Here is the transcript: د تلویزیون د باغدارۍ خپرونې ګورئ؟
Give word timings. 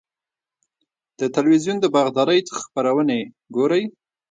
د 1.19 1.21
تلویزیون 1.35 1.77
د 1.79 1.85
باغدارۍ 1.93 2.39
خپرونې 2.61 3.19
ګورئ؟ 3.55 3.83